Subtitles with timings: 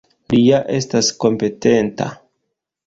[0.33, 2.13] Li ja estas kompetenta!